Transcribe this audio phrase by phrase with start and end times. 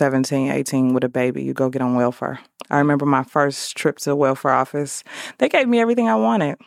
[0.00, 2.40] you're 17, 18 with a baby, you go get on welfare.
[2.70, 5.02] I remember my first trip to the welfare office.
[5.38, 6.58] They gave me everything I wanted.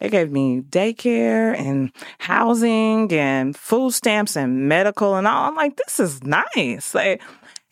[0.00, 5.48] They gave me daycare and housing and food stamps and medical and all.
[5.48, 6.94] I'm like, this is nice.
[6.94, 7.22] Like,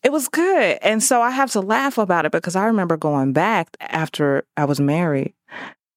[0.05, 0.79] it was good.
[0.81, 4.65] And so I have to laugh about it because I remember going back after I
[4.65, 5.35] was married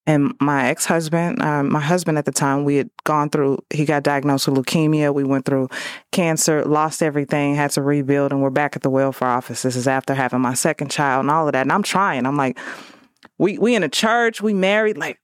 [0.06, 3.84] and my ex husband, um, my husband at the time, we had gone through, he
[3.84, 5.14] got diagnosed with leukemia.
[5.14, 5.68] We went through
[6.12, 9.62] cancer, lost everything, had to rebuild, and we're back at the welfare office.
[9.62, 11.62] This is after having my second child and all of that.
[11.62, 12.26] And I'm trying.
[12.26, 12.58] I'm like,
[13.38, 15.18] we we in a church, we married, like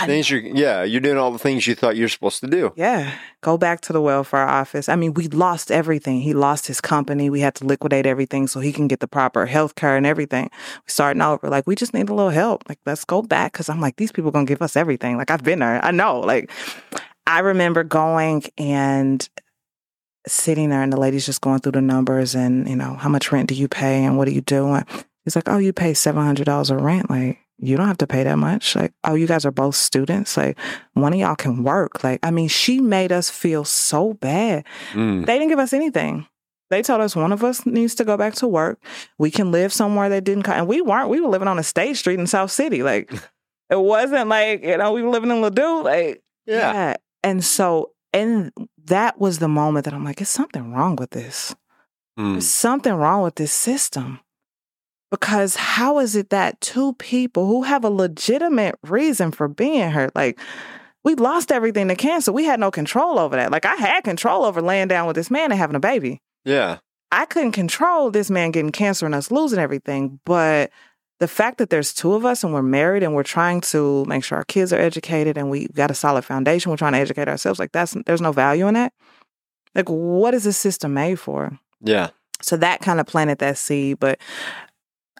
[0.00, 2.72] things you yeah, you're doing all the things you thought you're supposed to do.
[2.76, 3.14] Yeah.
[3.42, 4.88] Go back to the welfare office.
[4.88, 6.20] I mean, we lost everything.
[6.20, 7.30] He lost his company.
[7.30, 10.50] We had to liquidate everything so he can get the proper health care and everything.
[10.52, 11.48] We starting over.
[11.48, 12.68] Like, we just need a little help.
[12.68, 13.52] Like, let's go back.
[13.52, 15.16] Cause I'm like, these people gonna give us everything.
[15.16, 15.84] Like, I've been there.
[15.84, 16.20] I know.
[16.20, 16.50] Like,
[17.26, 19.28] I remember going and
[20.26, 23.30] sitting there and the lady's just going through the numbers and, you know, how much
[23.30, 24.84] rent do you pay and what are you doing?
[25.24, 27.08] He's like, oh, you pay $700 of rent.
[27.08, 28.74] Like, you don't have to pay that much.
[28.74, 30.36] Like, oh, you guys are both students.
[30.36, 30.58] Like,
[30.94, 32.02] one of y'all can work.
[32.02, 34.64] Like, I mean, she made us feel so bad.
[34.92, 35.26] Mm.
[35.26, 36.26] They didn't give us anything.
[36.70, 38.82] They told us one of us needs to go back to work.
[39.18, 40.54] We can live somewhere that didn't come.
[40.56, 41.08] And we weren't.
[41.08, 42.82] We were living on a state street in South City.
[42.82, 43.12] Like,
[43.70, 45.84] it wasn't like, you know, we were living in Ladue.
[45.84, 46.72] Like, yeah.
[46.72, 46.96] yeah.
[47.22, 48.50] And so, and
[48.86, 51.54] that was the moment that I'm like, it's something wrong with this.
[52.18, 52.32] Mm.
[52.32, 54.20] There's something wrong with this system.
[55.14, 60.12] Because how is it that two people who have a legitimate reason for being hurt,
[60.16, 60.40] like
[61.04, 63.52] we lost everything to cancer, we had no control over that.
[63.52, 66.20] Like I had control over laying down with this man and having a baby.
[66.44, 66.78] Yeah.
[67.12, 70.72] I couldn't control this man getting cancer and us losing everything, but
[71.20, 74.24] the fact that there's two of us and we're married and we're trying to make
[74.24, 77.28] sure our kids are educated and we got a solid foundation, we're trying to educate
[77.28, 78.92] ourselves, like that's there's no value in that.
[79.76, 81.56] Like what is this system made for?
[81.80, 82.10] Yeah.
[82.42, 84.18] So that kind of planted that seed, but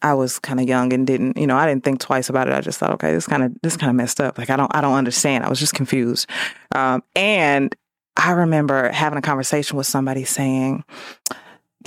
[0.02, 2.54] I was kind of young and didn't, you know, I didn't think twice about it.
[2.54, 4.38] I just thought, okay, this kind of this kind of messed up.
[4.38, 5.44] Like I don't I don't understand.
[5.44, 6.28] I was just confused.
[6.74, 7.74] Um, and
[8.16, 10.84] I remember having a conversation with somebody saying,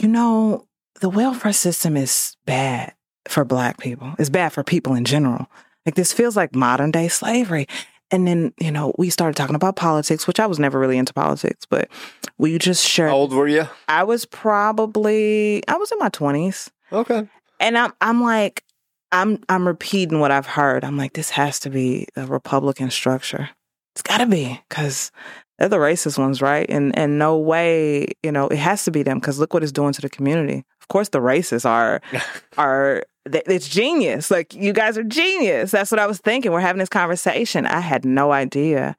[0.01, 0.65] you know,
[0.99, 2.93] the welfare system is bad
[3.27, 4.13] for black people.
[4.17, 5.47] It's bad for people in general.
[5.85, 7.67] Like this feels like modern day slavery.
[8.09, 11.13] And then, you know, we started talking about politics, which I was never really into
[11.13, 11.89] politics, but
[12.37, 13.09] we just shared.
[13.09, 13.67] How old were you?
[13.87, 16.69] I was probably, I was in my 20s.
[16.91, 17.27] Okay.
[17.59, 18.63] And I'm I'm like,
[19.11, 20.83] I'm I'm repeating what I've heard.
[20.83, 23.49] I'm like, this has to be a Republican structure.
[23.93, 25.11] It's gotta be, because
[25.57, 26.69] they're the racist ones, right?
[26.69, 29.71] And and no way, you know, it has to be them because look what it's
[29.71, 30.63] doing to the community.
[30.81, 32.01] Of course, the racists are
[32.57, 34.29] are it's genius.
[34.29, 35.71] Like you guys are genius.
[35.71, 36.51] That's what I was thinking.
[36.51, 37.65] We're having this conversation.
[37.65, 38.95] I had no idea.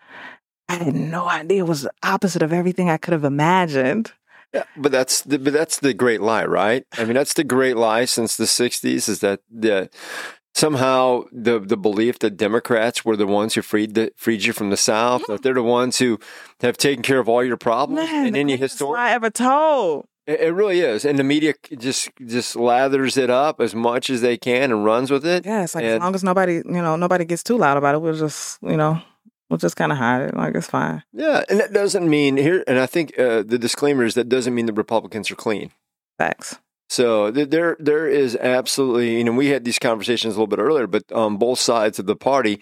[0.69, 4.13] I had no idea it was the opposite of everything I could have imagined.
[4.53, 6.85] Yeah, but that's the but that's the great lie, right?
[6.97, 9.91] I mean, that's the great lie since the '60s is that the
[10.55, 14.71] somehow the the belief that Democrats were the ones who freed the freed you from
[14.71, 16.19] the South, that they're the ones who
[16.61, 20.07] have taken care of all your problems Man, in any history I ever told.
[20.27, 24.21] It, it, really is, and the media just just lathers it up as much as
[24.21, 25.47] they can and runs with it.
[25.47, 27.95] Yeah, it's like and, as long as nobody you know nobody gets too loud about
[27.95, 29.01] it, we'll just you know
[29.49, 30.35] We'll just kind of hide it.
[30.35, 31.03] Like it's fine.
[31.13, 32.65] Yeah, and that doesn't mean here.
[32.67, 35.71] And I think uh, the disclaimer is that doesn't mean the Republicans are clean.
[36.19, 36.59] Facts.
[36.91, 39.19] So there, there is absolutely.
[39.19, 42.07] You know, we had these conversations a little bit earlier, but on both sides of
[42.07, 42.61] the party,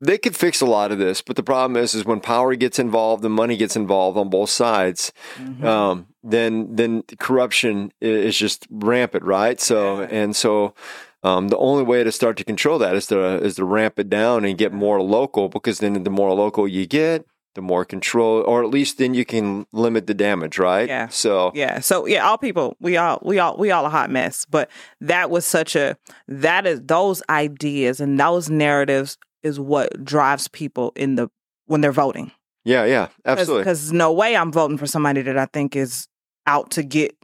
[0.00, 1.22] they could fix a lot of this.
[1.22, 4.50] But the problem is, is when power gets involved, the money gets involved on both
[4.50, 5.12] sides.
[5.36, 5.66] Mm-hmm.
[5.66, 9.60] Um, then, then corruption is just rampant, right?
[9.60, 10.74] So, and so
[11.22, 14.08] um, the only way to start to control that is to is to ramp it
[14.08, 18.42] down and get more local because then the more local you get, the more control,
[18.42, 20.88] or at least then you can limit the damage, right?
[20.88, 21.08] Yeah.
[21.08, 21.80] So yeah.
[21.80, 24.46] So yeah, all people, we all, we all, we all a hot mess.
[24.46, 24.70] But
[25.00, 25.96] that was such a
[26.28, 31.28] that is those ideas and those narratives is what drives people in the
[31.66, 32.30] when they're voting.
[32.64, 33.62] Yeah, yeah, absolutely.
[33.62, 36.08] Because no way I'm voting for somebody that I think is
[36.46, 37.16] out to get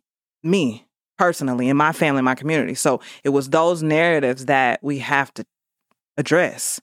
[0.42, 0.85] me
[1.18, 2.74] personally in my family, my community.
[2.74, 5.44] So it was those narratives that we have to
[6.16, 6.80] address.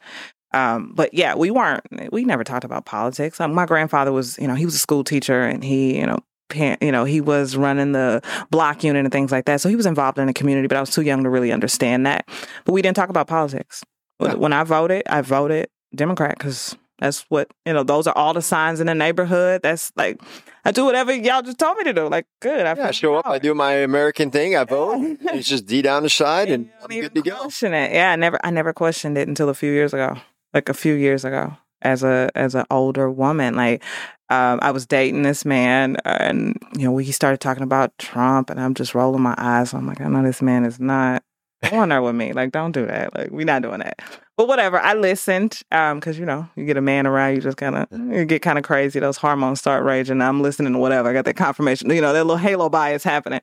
[0.54, 3.42] Um, but yeah, we weren't, we never talked about politics.
[3.42, 6.20] Um, my grandfather was, you know, he was a school teacher and he, you know,
[6.54, 8.22] you know, he was running the
[8.52, 9.60] block unit and things like that.
[9.60, 12.06] So he was involved in the community, but I was too young to really understand
[12.06, 12.28] that.
[12.64, 13.84] But we didn't talk about politics.
[14.20, 18.42] When I voted, I voted Democrat because that's what, you know, those are all the
[18.42, 19.62] signs in the neighborhood.
[19.64, 20.22] That's like,
[20.64, 22.08] I do whatever y'all just told me to do.
[22.08, 22.66] Like, good.
[22.66, 23.28] I yeah, show up.
[23.28, 24.56] I do my American thing.
[24.56, 25.18] I vote.
[25.22, 27.36] it's just D down the side and I'm good to go.
[27.38, 27.92] Question it.
[27.94, 30.18] Yeah, I never, I never questioned it until a few years ago.
[30.54, 33.84] Like a few years ago, as a as an older woman, like
[34.30, 38.60] um, I was dating this man, and you know, we started talking about Trump, and
[38.60, 39.74] I'm just rolling my eyes.
[39.74, 41.24] I'm like, I know this man is not
[41.70, 42.34] going there with me.
[42.34, 43.16] Like, don't do that.
[43.16, 44.00] Like, we're not doing that.
[44.36, 44.80] But whatever.
[44.80, 48.26] I listened because you know, you get a man around, you just kind of you
[48.26, 49.00] get kind of crazy.
[49.00, 50.22] Those hormones start raging.
[50.22, 51.10] I'm listening to whatever.
[51.10, 51.90] I got that confirmation.
[51.90, 53.42] You know, that little halo bias happening.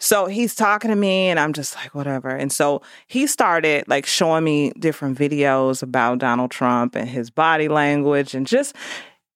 [0.00, 2.28] So he's talking to me and I'm just like, whatever.
[2.28, 7.68] And so he started like showing me different videos about Donald Trump and his body
[7.68, 8.76] language and just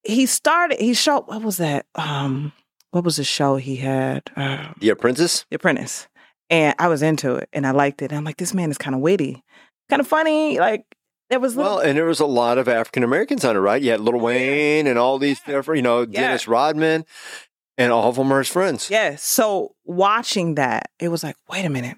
[0.04, 1.86] he started he showed what was that?
[1.96, 2.52] Um
[2.92, 4.30] what was the show he had?
[4.36, 5.46] Um, The Apprentice?
[5.50, 6.06] The Apprentice.
[6.50, 8.12] And I was into it and I liked it.
[8.12, 9.42] And I'm like, this man is kind of witty,
[9.92, 10.58] kind of funny.
[10.58, 10.84] Like
[11.28, 13.80] there was little, Well, and there was a lot of African Americans on it, right?
[13.82, 16.22] You had Lil Wayne and all these different, you know, Yeah.
[16.22, 17.04] Dennis Rodman,
[17.76, 18.88] and all of them are his friends.
[18.90, 19.22] Yes.
[19.22, 21.96] So watching that, it was like, wait a minute.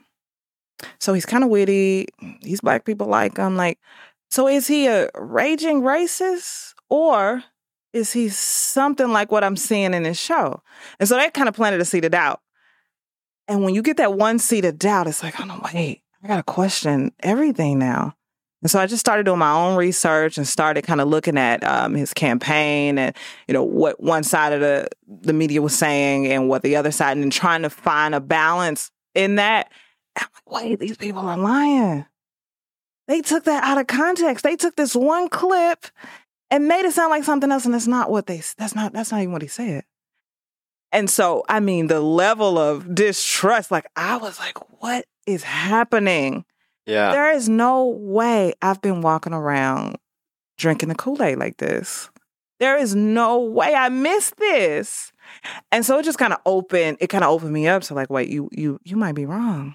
[0.98, 2.08] So he's kind of witty.
[2.42, 3.56] These black people like him.
[3.56, 3.78] Like,
[4.30, 7.44] so is he a raging racist or
[7.92, 10.62] is he something like what I'm seeing in this show?
[10.98, 12.40] And so that kind of planted a seed of doubt.
[13.46, 16.28] And when you get that one seed of doubt, it's like, oh no, wait, I
[16.28, 18.16] gotta question everything now.
[18.62, 21.62] And so I just started doing my own research and started kind of looking at
[21.64, 23.14] um, his campaign and
[23.46, 26.90] you know what one side of the the media was saying and what the other
[26.90, 29.70] side, and trying to find a balance in that.
[30.16, 32.06] I'm like, wait, these people are lying.
[33.06, 34.44] They took that out of context.
[34.44, 35.84] They took this one clip
[36.50, 38.40] and made it sound like something else, and that's not what they.
[38.56, 38.94] That's not.
[38.94, 39.84] That's not even what he said.
[40.90, 46.44] And so, I mean, the level of distrust, like I was like, what is happening?
[46.86, 47.12] Yeah.
[47.12, 49.96] There is no way I've been walking around
[50.58, 52.10] drinking the Kool Aid like this.
[52.60, 55.12] There is no way I missed this.
[55.72, 58.10] And so it just kind of opened, it kind of opened me up to like,
[58.10, 59.74] wait, you you you might be wrong.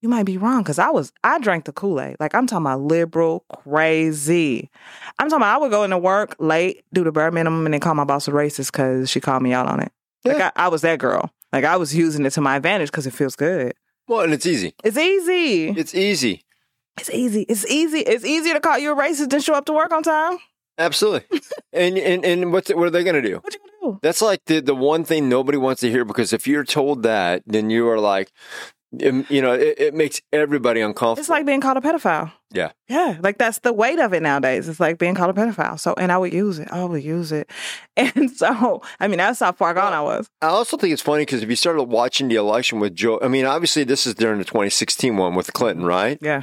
[0.00, 0.62] You might be wrong.
[0.64, 2.16] Cause I was I drank the Kool-Aid.
[2.20, 4.70] Like I'm talking about liberal, crazy.
[5.18, 7.80] I'm talking about I would go into work late, do the bare minimum, and then
[7.80, 9.92] call my boss a racist because she called me out on it.
[10.24, 10.50] Like Yeah.
[10.56, 11.30] I, I was that girl.
[11.52, 13.74] Like I was using it to my advantage because it feels good.
[14.08, 14.74] Well, and it's easy.
[14.82, 15.68] It's easy.
[15.68, 16.44] It's easy.
[16.98, 17.42] It's easy.
[17.42, 17.98] It's easy.
[18.00, 20.38] It's easier to call you a racist than show up to work on time.
[20.78, 21.40] Absolutely.
[21.72, 23.36] and and and what's what are they going to do?
[23.36, 23.98] What you gonna do?
[24.02, 27.42] That's like the the one thing nobody wants to hear because if you're told that,
[27.46, 28.32] then you are like,
[29.04, 31.20] um, you know, it, it makes everybody uncomfortable.
[31.20, 32.32] It's like being called a pedophile.
[32.50, 32.72] Yeah.
[32.88, 33.18] Yeah.
[33.20, 34.66] Like that's the weight of it nowadays.
[34.66, 35.78] It's like being called a pedophile.
[35.78, 36.68] So, and I would use it.
[36.72, 37.50] I would use it.
[37.96, 40.30] And so, I mean, that's how far gone I was.
[40.40, 43.26] I also think it's funny because if you started watching the election with Joe, I
[43.26, 46.16] mean, obviously this is during the 2016 one with Clinton, right?
[46.22, 46.42] Yeah.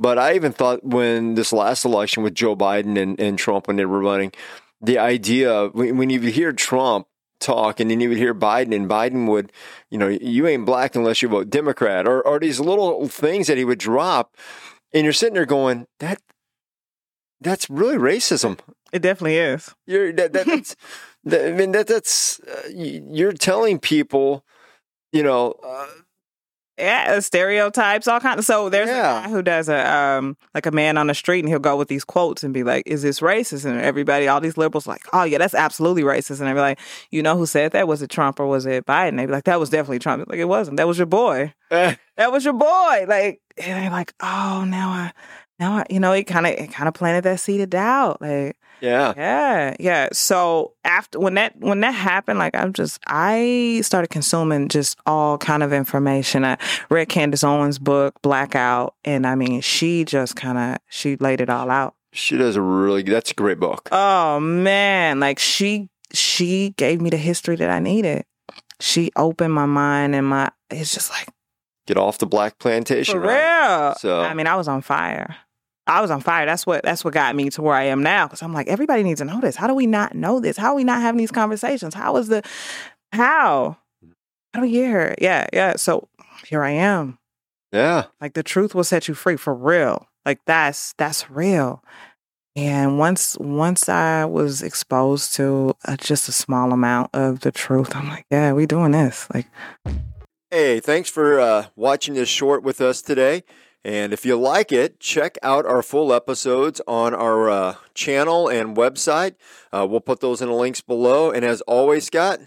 [0.00, 3.76] But I even thought when this last election with Joe Biden and, and Trump when
[3.76, 4.32] they were running,
[4.80, 7.06] the idea when you hear Trump
[7.46, 9.52] talk and then you would hear Biden and Biden would,
[9.90, 13.56] you know, you ain't black unless you vote Democrat or, or these little things that
[13.56, 14.36] he would drop.
[14.92, 16.20] And you're sitting there going, that
[17.40, 18.58] that's really racism.
[18.92, 19.74] It definitely is.
[19.86, 20.76] You're that, that that's
[21.24, 24.44] that, I mean that that's uh, you're telling people,
[25.12, 25.86] you know, uh,
[26.78, 27.18] Yeah.
[27.20, 28.40] Stereotypes, all kinds.
[28.40, 29.20] Of, So there's Yeah.
[29.20, 31.76] a guy who does a, um, like a man on the street and he'll go
[31.76, 33.64] with these quotes and be like, is this racist?
[33.64, 36.40] And everybody, all these liberals like, oh yeah, that's absolutely racist.
[36.40, 36.78] And they'd be like,
[37.10, 37.88] you know who said that?
[37.88, 39.16] Was it Trump or was it Biden?
[39.16, 40.28] They'd be like, that was definitely Trump.
[40.28, 40.76] Like, it wasn't.
[40.76, 41.54] That was your boy.
[41.70, 43.06] eh, that was your boy.
[43.08, 45.12] Like, and they're like, oh, now I,
[45.58, 48.20] now I, you know, it kind of, it kind of planted that seed of doubt.
[48.20, 50.08] Like, yeah, yeah, yeah.
[50.12, 55.38] So after when that when that happened, like I'm just, I started consuming just all
[55.38, 56.44] kind of information.
[56.44, 56.58] I
[56.90, 61.48] read Candace Owens' book Blackout, and I mean, she just kind of she laid it
[61.48, 61.94] all out.
[62.12, 63.88] she does a really that's a great book.
[63.92, 68.24] Oh man, like she she gave me the history that I needed.
[68.78, 70.50] She opened my mind and my.
[70.70, 71.28] It's just like.
[71.86, 73.84] Get off the black plantation, For right?
[73.86, 73.94] real.
[73.94, 75.36] So- I mean, I was on fire.
[75.86, 76.46] I was on fire.
[76.46, 78.26] That's what that's what got me to where I am now.
[78.26, 79.56] Because I'm like, everybody needs to know this.
[79.56, 80.56] How do we not know this?
[80.56, 81.94] How are we not having these conversations?
[81.94, 82.42] How is the
[83.12, 83.76] how?
[84.52, 85.14] How do we get here?
[85.20, 85.76] Yeah, yeah.
[85.76, 86.08] So
[86.46, 87.18] here I am.
[87.72, 90.06] Yeah, Like the truth will set you free for real.
[90.24, 91.82] Like that's that's real.
[92.54, 97.94] And once once I was exposed to uh, just a small amount of the truth,
[97.94, 99.28] I'm like, yeah, we doing this.
[99.34, 99.46] Like,
[100.50, 103.42] Hey, thanks for uh, watching this short with us today.
[103.86, 108.76] And if you like it, check out our full episodes on our uh, channel and
[108.76, 109.36] website.
[109.72, 111.30] Uh, we'll put those in the links below.
[111.30, 112.40] And as always, Scott,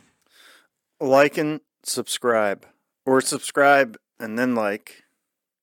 [0.99, 2.65] like and subscribe
[3.05, 5.03] or subscribe and then like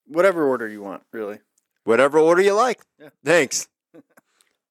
[0.06, 1.40] whatever order you want really
[1.84, 2.80] whatever order you like.
[2.98, 3.10] Yeah.
[3.22, 3.68] Thanks.